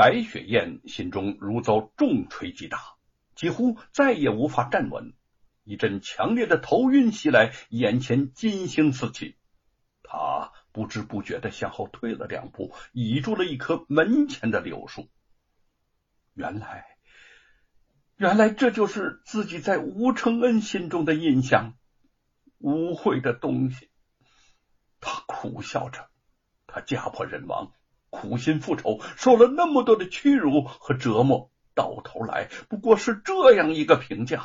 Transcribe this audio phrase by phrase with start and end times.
[0.00, 2.78] 白雪燕心中如遭重锤击打，
[3.34, 5.12] 几乎再也无法站稳。
[5.62, 9.36] 一阵强烈的头晕袭来，眼前金星四起，
[10.02, 15.10] 他不知不觉的向后退了两步，倚住了一棵门前的柳树。
[16.32, 16.86] 原来，
[18.16, 21.74] 原来这就是自己在吴承恩心中的印象，
[22.56, 23.90] 污秽的东西。
[24.98, 26.08] 他苦笑着，
[26.66, 27.74] 他家破人亡。
[28.10, 34.44] 苦心复仇，受了那么多的屈辱和折磨，到头来不过是这样一个评价。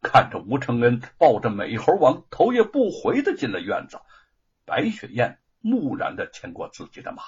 [0.00, 4.00] 看着吴承恩抱着美猴王，头也不回的进了院子，
[4.64, 7.22] 白雪燕木然的牵过自己的马，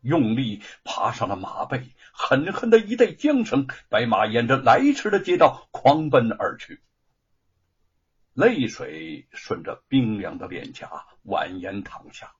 [0.00, 6.80] 用力爬上了马背，狠狠的一带缰绳，白马沿着来迟的街道狂奔而去，
[8.32, 12.32] 泪水顺着冰凉的脸颊蜿蜒淌下。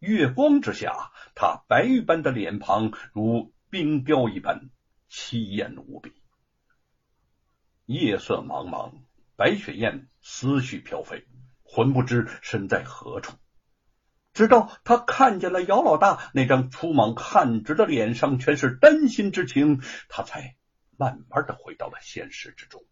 [0.00, 4.70] 月光之下，他白玉般的脸庞如冰雕一般
[5.10, 6.14] 凄艳无比。
[7.84, 8.94] 夜色茫茫，
[9.36, 11.26] 白雪燕思绪飘飞，
[11.62, 13.36] 魂不知身在何处。
[14.32, 20.56] 直到他看见了姚老大那张粗莽悍直的脸上全是担心之情，他才
[20.96, 22.82] 慢慢的回到了现实之中。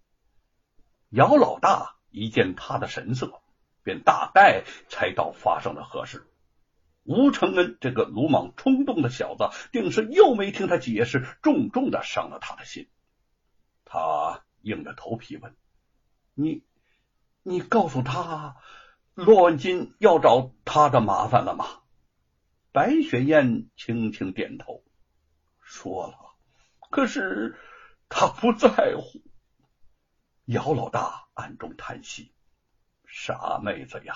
[1.09, 3.41] 姚老大一见他的神色，
[3.83, 6.27] 便大概猜到发生了何事。
[7.09, 12.87] 吴承恩这个鲁莽冲动的小子，定是又没听他解释，重重的伤了他的心。
[13.87, 15.57] 他硬着头皮问
[16.37, 16.63] ：“你，
[17.43, 18.57] 你告诉他
[19.15, 21.65] 罗文金要找他的麻烦了吗？”
[22.73, 24.85] 白雪燕轻轻点头，
[25.63, 26.37] 说了。
[26.91, 27.59] 可是
[28.11, 29.23] 他不在乎。
[30.45, 32.35] 姚老大暗中叹息。
[33.11, 34.15] 傻妹子呀！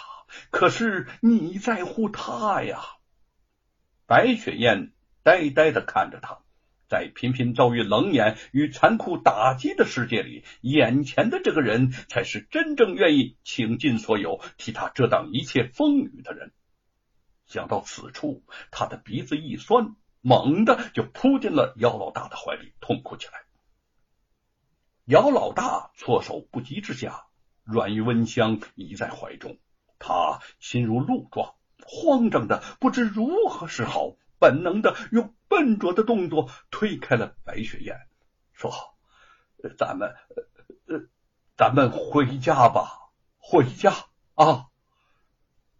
[0.51, 2.81] 可是你在乎他呀？
[4.07, 6.41] 白雪燕呆呆的看着他，
[6.89, 16.53] 在频频遭遇冷眼与残酷打击的世界里，眼前的这个人才是真正愿意倾尽所有替他遮挡一切风雨的人。
[17.47, 23.33] 想到此处，他的鼻子一酸，猛地就扑进了姚老大的怀里，痛哭起来。
[25.07, 27.25] 姚老大措手不及之下。
[27.65, 29.59] 软玉温香倚在怀中，
[29.99, 38.09] 他心如鹿撞，慌张的不知如何是好，本能的用笨拙的动作推开了白雪燕，
[38.53, 38.73] 说
[39.79, 40.15] ：“咱们，
[40.87, 41.09] 呃，
[41.57, 43.93] 咱们回家吧，回家
[44.35, 44.67] 啊！”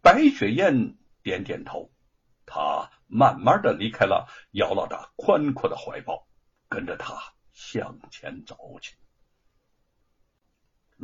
[0.03, 1.93] 白雪燕点点头，
[2.47, 6.27] 他慢慢的离开了姚老大宽阔的怀抱，
[6.69, 8.97] 跟着他向前走去。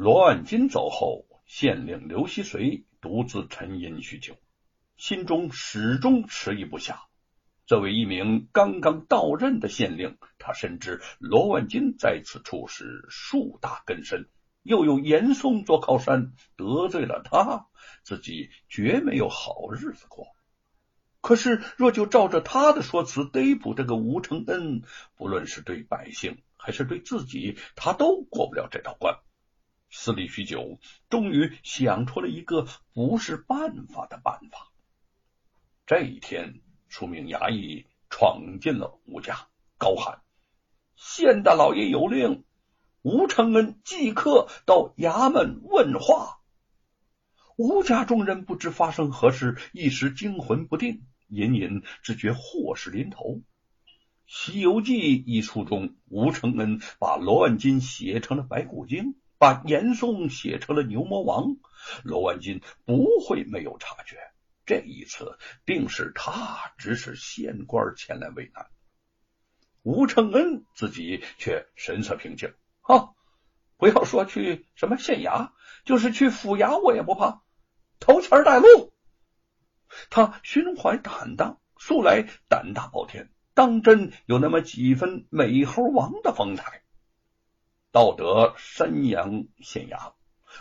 [0.01, 4.37] 罗万金走后，县令刘希随独自沉吟许久，
[4.97, 7.01] 心中始终迟疑不下。
[7.67, 14.29] 作为一名刚刚到任的县令，他深知罗万金在此处是树大根深，
[14.63, 17.67] 又有严嵩做靠山，得罪了他，
[18.05, 20.29] 自己绝没有好日子过。
[21.21, 24.83] 可是，若就照着他的说辞逮捕这个吴承恩，
[25.17, 29.19] 不论是对百姓还是对自己，他都过不了这道关。
[29.91, 30.79] 思虑许久，
[31.09, 34.71] 终于想出了一个不是办法的办法。
[35.87, 40.21] 这一天，数名衙役闯进了吴家，高喊
[40.97, 42.45] ：“县大老爷有令，
[43.03, 46.41] 吴承恩即刻到衙门问话。”
[47.57, 53.25] 吴家众人不知发生何事，一时惊魂不定，隐隐只觉祸事临头。
[54.27, 59.17] 《西游记》一书中，吴承恩把罗万金写成了白骨精。
[59.39, 61.57] 把严嵩写成了牛魔王，
[62.03, 64.19] 罗万金不会没有察觉。
[64.67, 68.67] 这一次，定是他指使县官前来为难。
[69.83, 73.15] 吴承恩自己却神色平静，哈，
[73.79, 75.53] 不要说去什么县衙，
[75.85, 77.43] 就是去府衙，我也不怕，
[78.01, 78.93] 头前带路。
[80.11, 86.83] 他心怀坦荡，素来胆大包天，当真有那么几分美猴王的风采。
[87.91, 90.13] 到得山阳县衙，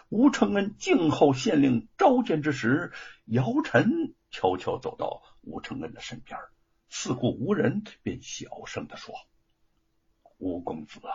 [0.07, 2.93] 吴承恩静候县令召见之时，
[3.25, 6.39] 姚晨悄悄走到吴承恩的身边，
[6.87, 9.13] 似顾无人，便小声的说
[10.39, 11.13] ：“吴公子啊，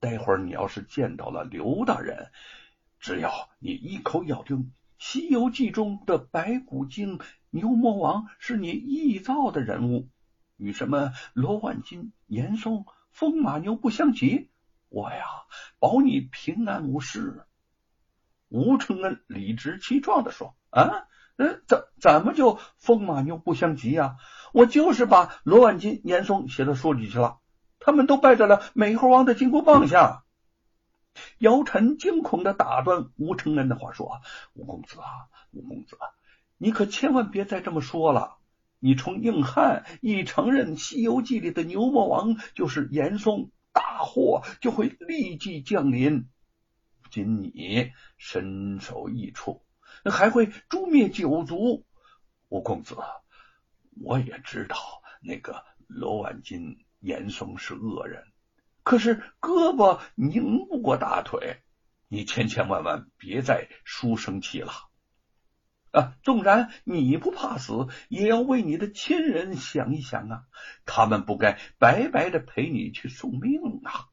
[0.00, 2.30] 待会儿你要是见到了刘大人，
[3.00, 4.56] 只要你一口咬定
[4.98, 10.10] 《西游记》中的白骨精牛魔王是你臆造的人物，
[10.58, 14.50] 与什么罗万金、严嵩、风马牛不相及。”
[14.92, 15.24] 我呀，
[15.78, 17.46] 保你平安无事。
[18.50, 21.06] 吴承恩理直气壮的说：“啊，
[21.36, 24.16] 嗯，怎怎么就风马牛不相及呀？
[24.52, 27.38] 我就是把罗万金、严嵩写到书里去了，
[27.80, 30.24] 他们都拜在了美猴王的金箍棒下。
[31.38, 34.20] 姚晨惊恐的打断吴承恩的话说
[34.52, 35.96] ：“吴公子啊，吴公子，
[36.58, 38.36] 你可千万别再这么说了。
[38.78, 46.28] 你从硬汉一承认《西游记》里的牛魔王就是严嵩，大祸就会立即降临。
[47.02, 49.64] 不仅你身首异处，
[50.04, 51.86] 还会诛灭九族。
[52.48, 52.96] 吴公子，
[54.00, 54.76] 我也知道
[55.22, 58.24] 那个罗万金、严嵩是恶人。”
[58.84, 61.62] 可是胳膊拧不过大腿，
[62.08, 64.72] 你千千万万别再书生气了
[65.92, 66.16] 啊！
[66.22, 70.44] 纵然你不怕死，也要为你的亲人想一想啊！
[70.86, 74.08] 他们不该白白的陪你去送命啊！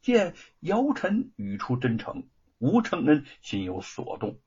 [0.00, 2.28] 见姚晨语出真诚，
[2.58, 4.38] 吴承恩心有所动，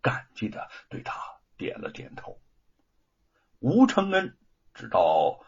[0.00, 1.20] 感激的对他
[1.56, 2.40] 点了点头。
[3.58, 4.36] 吴承恩
[4.72, 5.40] 知道，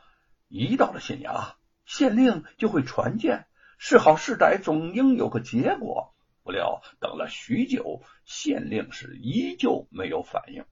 [0.49, 1.55] 一到了县衙。
[1.85, 3.47] 县令就会传见，
[3.79, 6.15] 是好是歹，总应有个结果。
[6.49, 10.65] 不料等了许久，县令是依旧没有反应，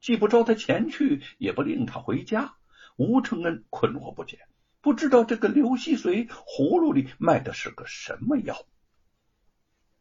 [0.00, 2.56] 既不召他前去，也不令他回家。
[2.96, 4.40] 吴承恩困惑不解，
[4.80, 8.66] 不知道这个刘希随葫芦里卖的是个什么药。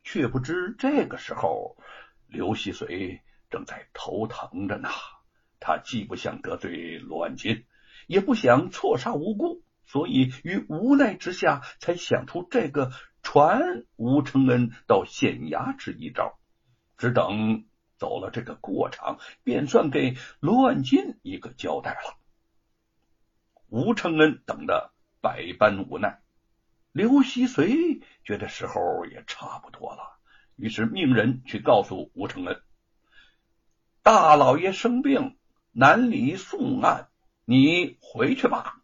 [0.04, 1.78] 却不知这个时候，
[2.28, 3.22] 刘希随
[3.52, 4.90] 正在头疼着呢。
[5.60, 7.66] 他既不想得罪罗万金，
[8.08, 9.62] 也不想错杀无辜。
[9.86, 12.92] 所以，于无奈之下，才想出这个
[13.24, 16.38] 传吴承恩到县衙之一招。
[16.96, 17.66] 只等
[17.98, 22.18] 走了这个过场，便算给罗万金一个交代了。
[23.68, 26.22] 吴承恩等的百般无奈，
[26.92, 30.18] 刘希随觉得时候也差不多了，
[30.56, 32.62] 于是命人去告诉吴承恩
[34.04, 35.36] ：“大老爷生病，
[35.72, 37.10] 难离送案，
[37.46, 38.82] 你回去吧。”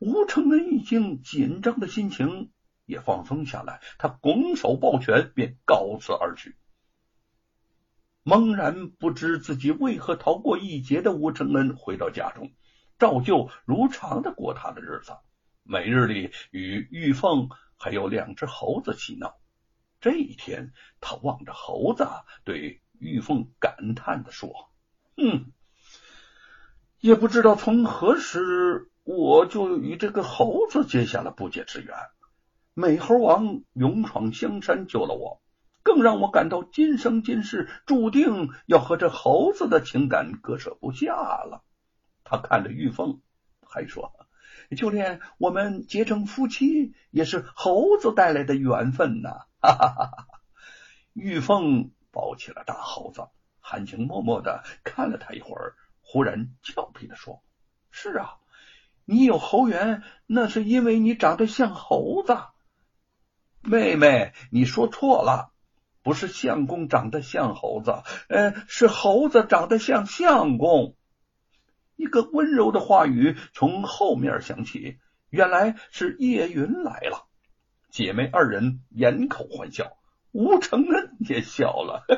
[0.00, 2.50] 吴承恩一听，紧张的心情
[2.90, 6.56] 也放松下来，他拱手抱拳，便告辞而去。
[8.24, 12.52] 茫然不知自己为何逃过一劫的吴承恩回到家中，
[12.98, 15.12] 照旧如常的过他的日子，
[15.62, 19.38] 每日里与玉凤还有两只猴子嬉闹。
[20.00, 22.06] 这一天，他望着猴子，
[22.44, 24.70] 对玉凤感叹的说
[25.16, 25.52] ：“嗯，
[26.98, 31.96] 也不知道从何时。”我就与这个猴子结下了不解之缘。
[32.74, 35.42] 美猴王勇闯香山救了我，
[35.82, 41.64] 更让我感到今生今世注定要和这猴子的情感割舍不下了。
[42.22, 43.20] 他看着玉凤，
[43.66, 44.12] 还说
[44.76, 50.26] ：“就连我们结成夫妻，也是猴子带来的缘分呐！”哈哈哈哈
[51.12, 53.26] 玉凤抱起了大猴子，
[53.58, 57.42] 含情脉脉的看了他一会儿，忽然俏皮的说
[57.90, 58.36] ：“是啊。”
[59.06, 62.38] 你有猴缘，那是因为你长得像猴子。
[63.70, 65.52] 妹妹，你说错了，
[66.02, 70.96] 不是相公长得像猴子，呃，是猴子长得像相公。
[71.94, 74.98] 一个温柔的话语从后面响起，
[75.30, 77.28] 原来是叶云来了。
[77.90, 79.98] 姐妹二人掩口欢笑，
[80.32, 82.04] 吴承恩也笑了。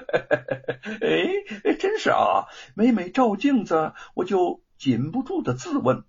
[1.02, 2.46] 哎，真是啊！
[2.74, 5.98] 每每照镜子，我就禁不住的自问。《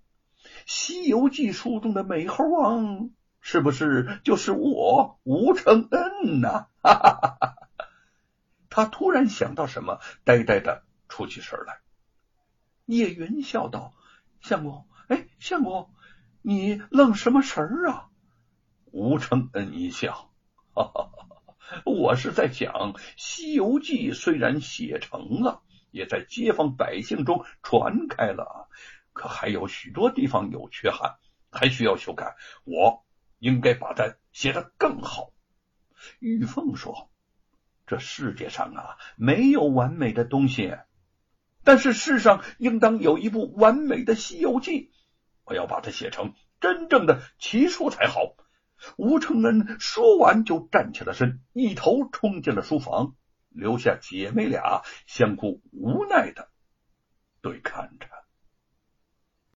[0.66, 3.10] 西游记》书中的美猴王
[3.46, 6.68] 是不是就是我吴承恩呢？
[6.82, 7.56] 哈哈哈哈
[8.70, 11.82] 他突然想到什么，呆呆的出起神来。
[12.86, 13.94] 叶云笑道
[14.40, 15.94] ：“相公，哎，相公，
[16.42, 18.08] 你愣什么神儿啊？”
[18.92, 20.32] 吴承恩一笑
[20.74, 28.70] ：“哈哈哈，我是在想，《西游记》虽然写成了，也在街坊百姓中传开了。”
[29.12, 31.18] 可还有许多地方有缺憾，
[31.52, 32.38] 还需要修改。
[32.64, 33.03] 我
[33.44, 35.34] 应该把它写得更好。
[36.20, 37.10] 玉凤说
[37.86, 40.78] ：“这世界上啊，没有完美的东西，
[41.66, 44.72] 但是世上应当有一部完美的《西游记》。
[45.44, 48.38] 我要把它写成真正的奇书才好。”
[48.98, 53.16] 吴承恩说完就站起了身，一头冲进了书房，
[53.50, 56.50] 留下姐妹俩相互无奈的
[57.42, 58.08] 对看着。